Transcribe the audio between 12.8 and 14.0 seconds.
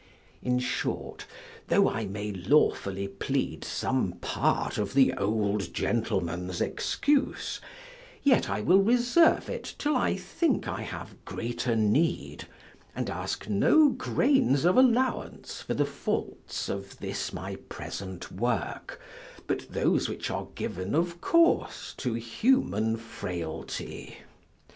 and ask no